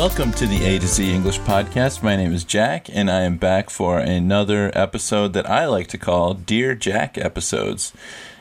[0.00, 2.02] Welcome to the A to Z English Podcast.
[2.02, 5.98] My name is Jack, and I am back for another episode that I like to
[5.98, 7.92] call Dear Jack episodes.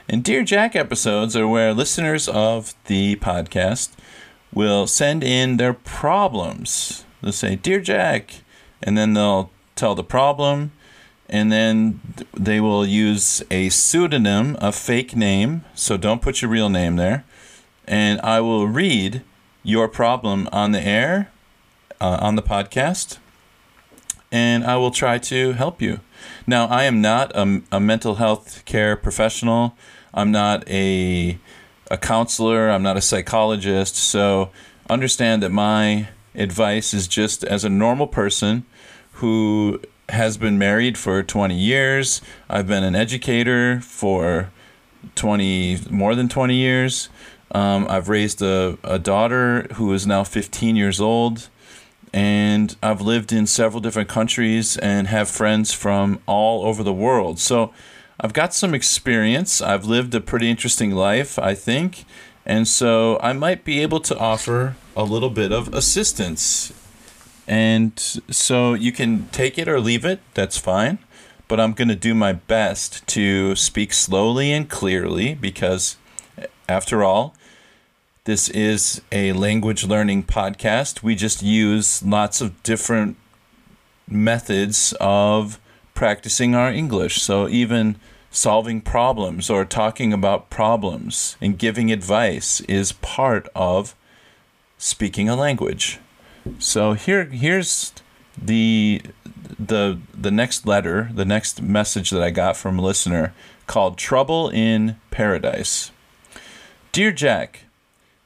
[0.07, 3.89] And Dear Jack episodes are where listeners of the podcast
[4.53, 7.03] will send in their problems.
[7.21, 8.35] They'll say, Dear Jack,
[8.81, 10.71] and then they'll tell the problem,
[11.27, 11.99] and then
[12.33, 17.25] they will use a pseudonym, a fake name, so don't put your real name there,
[17.85, 19.23] and I will read
[19.61, 21.29] your problem on the air
[22.01, 23.17] uh, on the podcast,
[24.31, 25.99] and I will try to help you.
[26.45, 29.75] Now, I am not a, a mental health care professional.
[30.13, 31.37] I'm not a
[31.89, 32.69] a counselor.
[32.69, 33.95] I'm not a psychologist.
[33.95, 34.51] So
[34.89, 38.65] understand that my advice is just as a normal person
[39.13, 42.21] who has been married for 20 years.
[42.49, 44.51] I've been an educator for
[45.15, 47.09] 20 more than 20 years.
[47.51, 51.49] Um, I've raised a, a daughter who is now 15 years old
[52.13, 57.39] and I've lived in several different countries and have friends from all over the world.
[57.39, 57.73] So
[58.19, 59.61] I've got some experience.
[59.61, 62.05] I've lived a pretty interesting life, I think.
[62.45, 66.73] And so I might be able to offer a little bit of assistance.
[67.47, 67.99] And
[68.29, 70.99] so you can take it or leave it, that's fine.
[71.47, 75.97] But I'm going to do my best to speak slowly and clearly because,
[76.67, 77.35] after all,
[78.29, 81.01] this is a language learning podcast.
[81.01, 83.17] We just use lots of different
[84.07, 85.59] methods of
[85.95, 87.23] practicing our English.
[87.23, 87.95] So even
[88.29, 93.95] solving problems or talking about problems and giving advice is part of
[94.77, 95.97] speaking a language.
[96.59, 97.93] So here here's
[98.39, 99.01] the
[99.57, 103.33] the the next letter, the next message that I got from a listener
[103.65, 105.89] called Trouble in Paradise.
[106.91, 107.63] Dear Jack,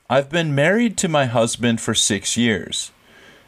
[0.10, 2.92] I've been married to my husband for six years,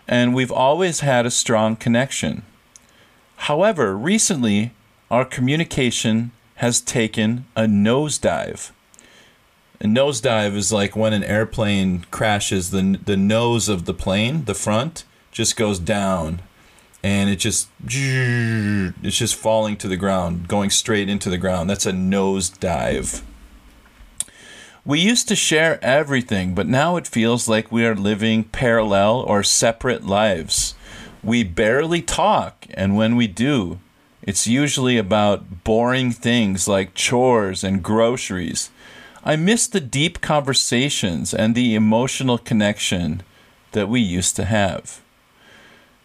[0.07, 2.43] and we've always had a strong connection.
[3.38, 4.71] However, recently,
[5.11, 8.71] our communication has taken a nosedive.
[9.81, 14.53] A nosedive is like when an airplane crashes, the, the nose of the plane, the
[14.53, 16.41] front, just goes down
[17.03, 21.69] and it just it's just falling to the ground, going straight into the ground.
[21.69, 23.22] That's a nosedive.
[24.88, 29.41] We used to share everything, but now it feels like we are living parallel or
[29.41, 30.75] separate lives.
[31.23, 33.79] We barely talk, and when we do,
[34.22, 38.69] it's usually about boring things like chores and groceries.
[39.23, 43.23] I miss the deep conversations and the emotional connection
[43.72, 45.02] that we used to have.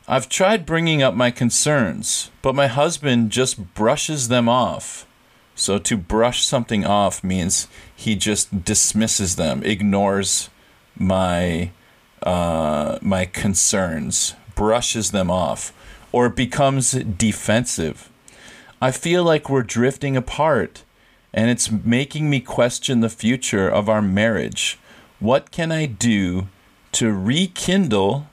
[0.09, 5.07] I've tried bringing up my concerns, but my husband just brushes them off.
[5.55, 10.49] So to brush something off means he just dismisses them, ignores
[10.97, 11.71] my
[12.22, 15.72] uh, my concerns, brushes them off,
[16.12, 18.11] or becomes defensive.
[18.81, 20.85] I feel like we're drifting apart,
[21.32, 24.79] and it's making me question the future of our marriage.
[25.19, 26.49] What can I do
[26.93, 28.26] to rekindle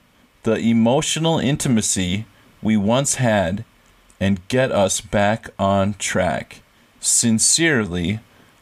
[0.44, 2.25] the emotional intimacy
[2.62, 3.66] we once had
[4.19, 6.62] and get us back on track?
[7.00, 8.20] Sincerely,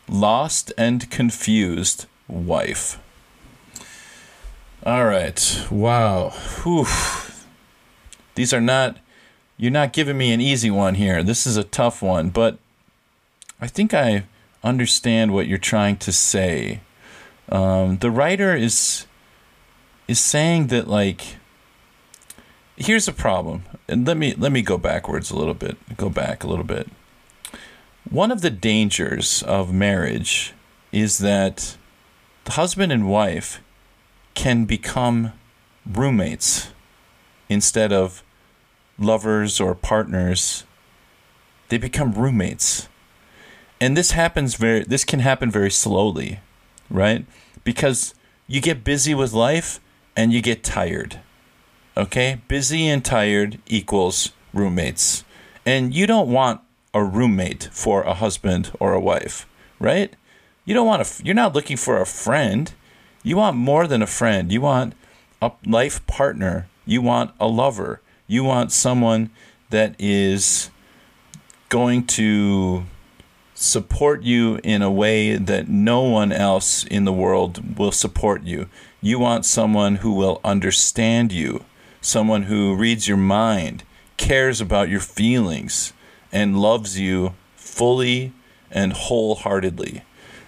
[0.08, 3.00] lost and confused wife.
[4.86, 5.66] All right.
[5.72, 6.30] Wow.
[6.64, 6.86] Whew.
[8.36, 8.98] These are not,
[9.58, 11.24] you're not giving me an easy one here.
[11.24, 12.60] This is a tough one, but
[13.60, 14.26] I think I
[14.64, 16.82] understand what you're trying to say.
[17.50, 19.06] Um, the writer is
[20.08, 21.38] is saying that like
[22.76, 23.64] here's a problem.
[23.88, 25.78] And let me let me go backwards a little bit.
[25.98, 26.90] Go back a little bit.
[28.10, 30.54] One of the dangers of marriage
[30.92, 31.76] is that
[32.46, 33.62] the husband and wife
[34.36, 35.34] can become
[35.86, 36.72] roommates
[37.50, 38.24] instead of
[39.00, 40.66] lovers or partners.
[41.70, 42.88] They become roommates.
[43.82, 46.40] And this happens very this can happen very slowly,
[46.90, 47.26] right?
[47.64, 48.14] Because
[48.48, 49.80] you get busy with life
[50.16, 51.20] and you get tired.
[51.98, 52.42] Okay?
[52.48, 55.24] Busy and tired equals roommates.
[55.66, 56.62] And you don't want
[56.96, 59.46] a roommate for a husband or a wife,
[59.80, 60.16] right?
[60.64, 62.74] You don't want a you're not looking for a friend.
[63.22, 64.52] You want more than a friend.
[64.52, 64.94] You want
[65.42, 66.68] a life partner.
[66.86, 68.02] You want a lover.
[68.28, 69.30] You want someone
[69.70, 70.70] that is
[71.70, 72.86] going to
[73.54, 78.70] support you in a way that no one else in the world will support you.
[79.02, 81.66] You want someone who will understand you,
[82.00, 83.84] someone who reads your mind,
[84.18, 85.94] cares about your feelings,
[86.36, 88.34] and loves you fully
[88.70, 90.04] and wholeheartedly.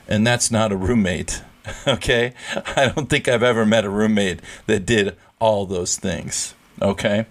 [0.06, 1.42] And that's not a roommate,
[1.88, 2.34] okay?
[2.76, 7.26] I don't think I've ever met a roommate that did all those things, okay?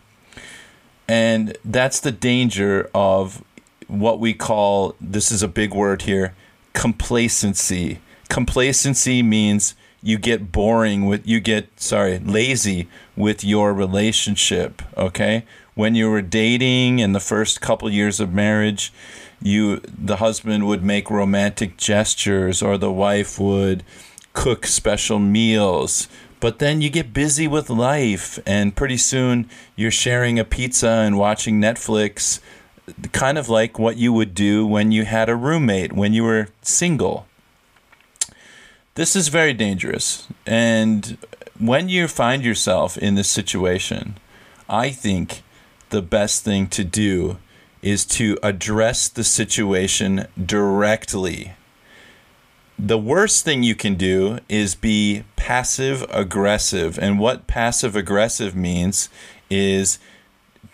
[1.07, 3.45] And that's the danger of
[3.89, 6.35] what we call this is a big word here
[6.73, 8.01] complacency.
[8.29, 12.87] Complacency means you get boring with you get sorry lazy
[13.17, 15.45] with your relationship okay
[15.77, 18.93] when you were dating in the first couple years of marriage
[19.41, 23.85] you the husband would make romantic gestures or the wife would
[24.33, 26.09] cook special meals
[26.41, 31.19] but then you get busy with life and pretty soon you're sharing a pizza and
[31.19, 32.41] watching Netflix
[33.13, 36.49] kind of like what you would do when you had a roommate, when you were
[36.63, 37.27] single.
[38.95, 40.29] This is very dangerous.
[40.47, 41.19] And
[41.59, 44.17] when you find yourself in this situation,
[44.69, 45.43] I think
[45.91, 47.39] the best thing to do
[47.83, 51.53] is to address the situation directly.
[52.79, 56.99] The worst thing you can do is be passive aggressive.
[56.99, 59.09] And what passive aggressive means
[59.49, 59.99] is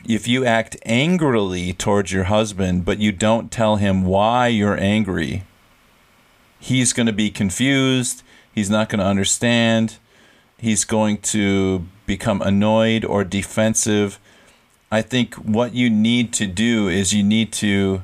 [0.06, 5.44] if you act angrily towards your husband, but you don't tell him why you're angry,
[6.58, 8.22] he's going to be confused.
[8.52, 9.98] He's not going to understand.
[10.58, 14.18] He's going to become annoyed or defensive.
[14.92, 18.02] I think what you need to do is you need to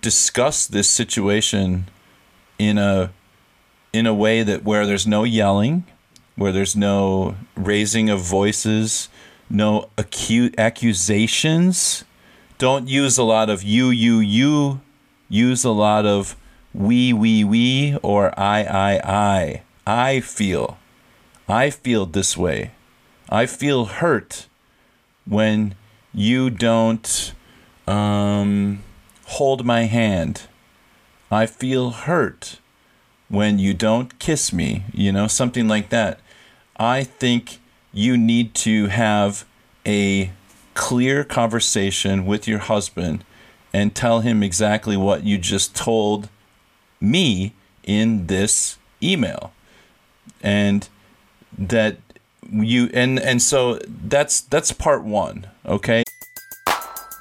[0.00, 1.90] discuss this situation
[2.60, 3.10] in a
[3.92, 5.82] in a way that where there's no yelling,
[6.36, 9.08] where there's no raising of voices,
[9.50, 12.04] no acute accusations.
[12.56, 14.80] Don't use a lot of you, you, you.
[15.28, 16.36] Use a lot of
[16.72, 19.62] we, we, we, or I, I, I.
[19.84, 20.78] I feel.
[21.48, 22.70] I feel this way.
[23.28, 24.46] I feel hurt
[25.26, 25.74] when
[26.14, 27.32] you don't
[27.86, 28.82] um,
[29.26, 30.42] hold my hand.
[31.30, 32.58] I feel hurt
[33.28, 36.20] when you don't kiss me, you know, something like that.
[36.76, 37.60] I think
[37.92, 39.46] you need to have
[39.86, 40.32] a
[40.74, 43.24] clear conversation with your husband
[43.72, 46.28] and tell him exactly what you just told
[47.00, 49.52] me in this email
[50.42, 50.88] and
[51.56, 51.96] that
[52.50, 56.01] you and and so that's that's part 1 okay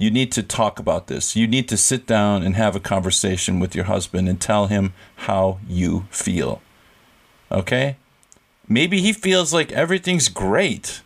[0.00, 1.36] you need to talk about this.
[1.36, 4.92] You need to sit down and have a conversation with your husband and tell him
[5.14, 6.60] how you feel.
[7.52, 7.96] Okay?
[8.70, 11.02] maybe he feels like everything's great.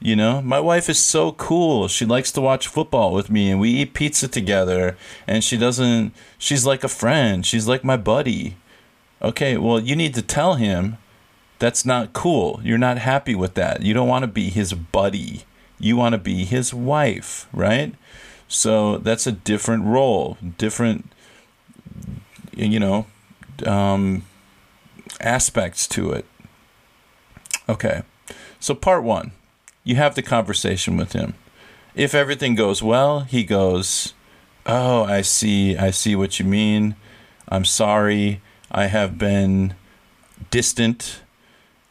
[0.00, 1.86] You know, my wife is so cool.
[1.86, 6.12] She likes to watch football with me and we eat pizza together and she doesn't
[6.36, 7.46] she's like a friend.
[7.46, 8.56] She's like my buddy.
[9.22, 10.98] Okay, well, you need to tell him
[11.58, 12.60] that's not cool.
[12.64, 13.82] You're not happy with that.
[13.82, 15.44] You don't want to be his buddy.
[15.78, 17.94] You want to be his wife, right?
[18.54, 21.10] So that's a different role, different
[22.56, 23.06] you know,
[23.66, 24.24] um,
[25.20, 26.24] aspects to it.
[27.68, 28.02] Okay.
[28.60, 29.32] So, part one,
[29.82, 31.34] you have the conversation with him.
[31.94, 34.14] If everything goes well, he goes,
[34.66, 35.76] Oh, I see.
[35.76, 36.96] I see what you mean.
[37.48, 38.40] I'm sorry.
[38.70, 39.74] I have been
[40.50, 41.20] distant.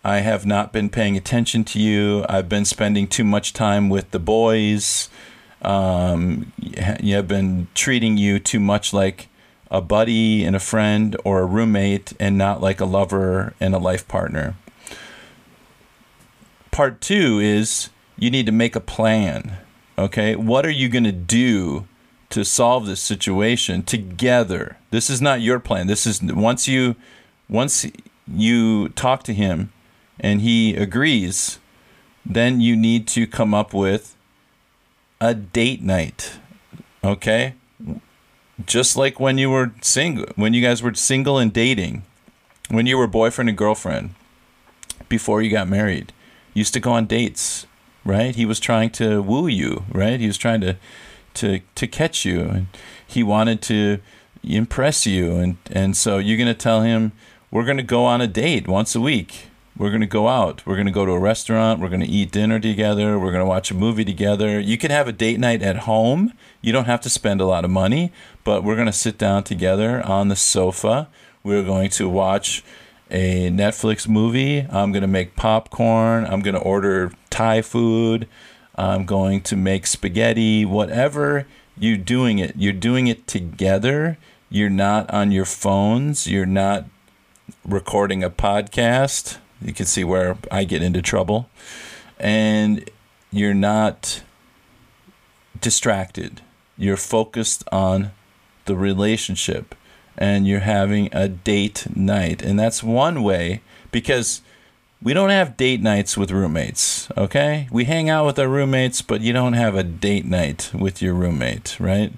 [0.03, 2.25] I have not been paying attention to you.
[2.27, 5.10] I've been spending too much time with the boys.
[5.63, 6.51] Um,
[7.01, 9.29] you have been treating you too much like
[9.72, 13.79] a buddy and a friend or a roommate and not like a lover and a
[13.79, 14.55] life partner.
[16.72, 19.58] Part two is you need to make a plan.
[19.98, 20.36] Okay.
[20.36, 21.88] What are you going to do
[22.29, 24.77] to solve this situation together?
[24.91, 25.88] This is not your plan.
[25.88, 26.96] This is once you,
[27.50, 27.86] once
[28.27, 29.72] you talk to him
[30.20, 31.60] and he agrees,
[32.25, 34.15] then you need to come up with
[35.24, 36.34] a date night.
[37.01, 37.56] Okay?
[38.65, 42.03] Just like when you were single, when you guys were single and dating,
[42.70, 44.15] when you were boyfriend and girlfriend,
[45.08, 46.12] before you got married,
[46.53, 47.65] used to go on dates,
[48.03, 48.36] right?
[48.36, 50.20] He was trying to woo you, right?
[50.20, 50.75] He was trying to
[51.36, 52.68] to to catch you and
[53.08, 54.00] he wanted to
[54.44, 57.12] impress you and and so you're going to tell him
[57.50, 60.65] we're going to go on a date once a week we're going to go out.
[60.65, 61.80] We're going to go to a restaurant.
[61.80, 63.18] We're going to eat dinner together.
[63.18, 64.60] We're going to watch a movie together.
[64.60, 66.34] You can have a date night at home.
[66.62, 68.12] You don't have to spend a lot of money,
[68.44, 71.10] but we're going to sit down together on the sofa.
[71.44, 72.63] We're going to watch
[73.10, 74.60] a Netflix movie.
[74.70, 76.25] I'm going to make popcorn.
[76.25, 78.27] I'm going to order Thai food.
[78.75, 80.65] I'm going to make spaghetti.
[80.65, 84.20] Whatever you're doing it, you're doing it together.
[84.50, 86.27] You're not on your phones.
[86.27, 86.86] You're not
[87.65, 91.50] recording a podcast you can see where I get into trouble.
[92.20, 92.89] And
[93.32, 94.22] you're not
[95.60, 96.41] distracted.
[96.77, 98.12] You're focused on
[98.65, 99.75] the relationship
[100.17, 102.41] and you're having a date night.
[102.41, 104.41] And that's one way because
[105.01, 107.67] we don't have date nights with roommates, okay?
[107.72, 111.13] We hang out with our roommates, but you don't have a date night with your
[111.13, 112.13] roommate, right?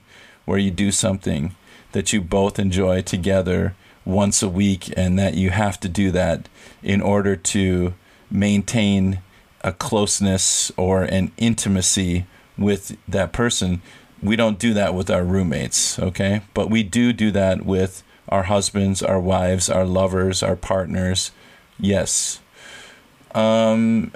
[0.45, 1.55] Where you do something
[1.93, 3.73] that you both enjoy together
[4.05, 6.47] once a week and that you have to do that
[6.83, 7.93] in order to
[8.29, 9.19] maintain
[9.61, 12.25] a closeness or an intimacy
[12.57, 13.81] with that person.
[14.21, 16.41] We don't do that with our roommates, okay?
[16.53, 21.31] But we do do that with our husbands, our wives, our lovers, our partners.
[21.79, 22.39] Yes.
[23.33, 24.13] Um,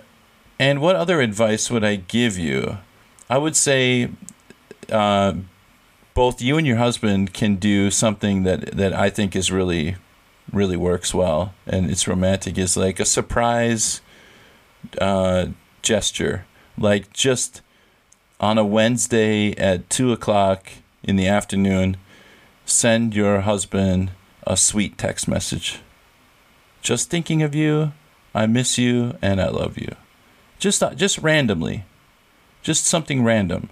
[0.59, 2.77] and what other advice would I give you?
[3.29, 4.09] I would say
[4.91, 5.33] uh,
[6.19, 9.95] both you and your husband can do something that, that I think is really
[10.51, 12.57] really works well and it's romantic.
[12.57, 14.01] Is like a surprise
[14.99, 15.45] uh,
[15.81, 16.45] gesture.
[16.77, 17.61] Like just
[18.37, 20.67] on a wednesday at two o'clock
[21.03, 21.95] in the afternoon
[22.65, 24.11] send your husband
[24.45, 25.79] a sweet text message.
[26.81, 27.93] Just thinking of you
[28.35, 29.95] i miss you and i love you.
[30.57, 31.85] Just just randomly.
[32.61, 33.69] Just something random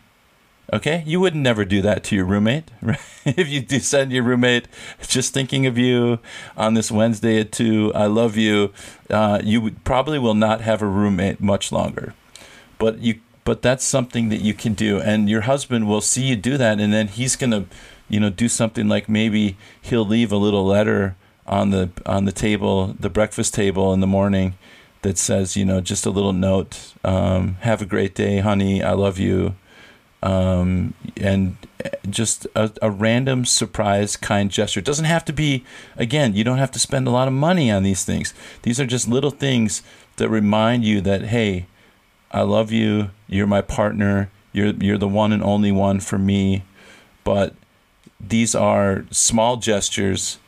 [0.73, 2.99] Okay, you would never do that to your roommate, right?
[3.25, 4.67] if you do send your roommate
[5.07, 6.19] just thinking of you
[6.57, 8.73] on this Wednesday at two, I love you.
[9.09, 12.13] Uh, you probably will not have a roommate much longer,
[12.77, 16.35] but you but that's something that you can do, and your husband will see you
[16.35, 17.65] do that, and then he's gonna,
[18.09, 22.33] you know, do something like maybe he'll leave a little letter on the on the
[22.33, 24.55] table, the breakfast table in the morning,
[25.01, 26.93] that says, you know, just a little note.
[27.05, 28.83] Um, have a great day, honey.
[28.83, 29.55] I love you
[30.23, 31.57] um, and
[32.09, 34.79] just a, a, random surprise kind gesture.
[34.79, 35.63] It doesn't have to be,
[35.95, 38.33] again, you don't have to spend a lot of money on these things.
[38.63, 39.83] These are just little things
[40.15, 41.67] that remind you that, hey,
[42.31, 46.63] I love you, you're my partner, you're, you're the one and only one for me.
[47.23, 47.53] But
[48.19, 50.39] these are small gestures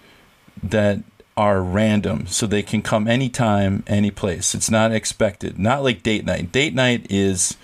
[0.63, 0.99] that
[1.37, 4.53] are random, so they can come anytime, any place.
[4.53, 5.57] It's not expected.
[5.57, 6.51] Not like date night.
[6.51, 7.55] Date night is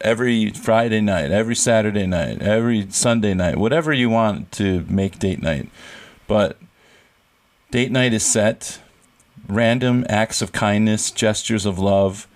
[0.00, 5.42] every Friday night, every Saturday night, every Sunday night, whatever you want to make date
[5.42, 5.68] night.
[6.26, 6.56] But
[7.70, 8.80] date night is set.
[9.48, 12.28] Random acts of kindness, gestures of love,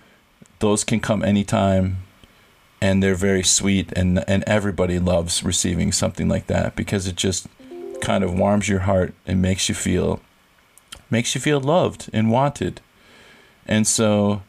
[0.59, 1.97] those can come anytime
[2.81, 7.47] and they're very sweet and and everybody loves receiving something like that because it just
[8.01, 10.19] kind of warms your heart and makes you feel
[11.09, 12.81] makes you feel loved and wanted.
[13.67, 14.41] And so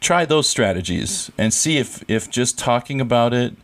[0.00, 3.54] try those strategies and see if if just talking about it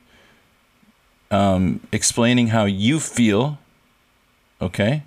[1.31, 3.59] um, explaining how you feel
[4.61, 5.02] okay?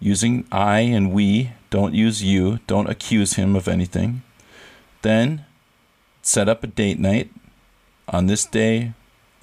[0.00, 4.22] Using i and we don't use you don't accuse him of anything.
[5.02, 5.44] Then
[6.22, 7.30] set up a date night.
[8.08, 8.92] On this day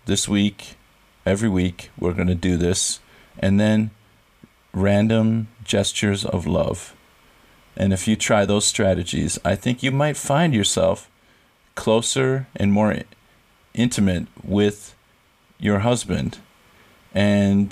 [0.05, 0.75] this week
[1.25, 2.99] every week we're going to do this.
[3.39, 3.91] And then
[4.73, 6.95] random gestures of love
[7.77, 11.09] and if you try those strategies, I think you might find yourself
[11.75, 13.03] closer and more
[13.73, 14.95] intimate with
[15.59, 16.39] your husband.
[17.13, 17.71] And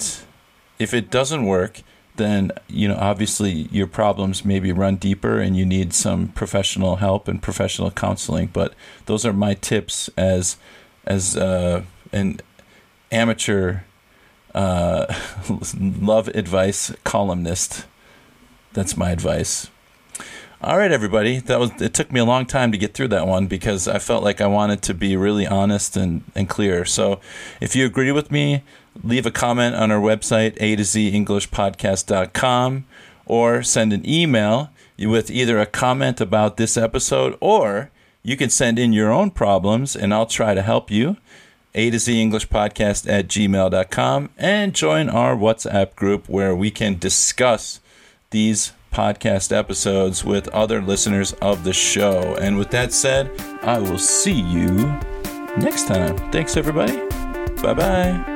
[0.79, 1.81] if it doesn't work,
[2.17, 7.27] then you know obviously your problems maybe run deeper and you need some professional help
[7.27, 8.49] and professional counseling.
[8.53, 8.73] But
[9.07, 10.57] those are my tips as
[11.05, 11.83] as uh,
[12.13, 12.39] an
[13.11, 13.81] amateur
[14.53, 15.13] uh,
[15.81, 17.85] love advice columnist.
[18.73, 19.69] That's my advice.
[20.65, 21.37] All right, everybody.
[21.37, 21.79] That was.
[21.79, 24.41] It took me a long time to get through that one because I felt like
[24.41, 26.85] I wanted to be really honest and, and clear.
[26.85, 27.19] So,
[27.61, 28.63] if you agree with me,
[29.03, 32.85] leave a comment on our website a to z englishpodcast.com
[33.27, 37.91] or send an email with either a comment about this episode or
[38.23, 41.17] you can send in your own problems and I'll try to help you.
[41.75, 46.97] A to Z English Podcast at gmail.com and join our WhatsApp group where we can
[46.97, 47.81] discuss
[48.31, 52.35] these podcast episodes with other listeners of the show.
[52.39, 53.29] And with that said,
[53.61, 54.69] I will see you
[55.57, 56.15] next time.
[56.31, 56.95] Thanks, everybody.
[57.61, 58.34] Bye bye.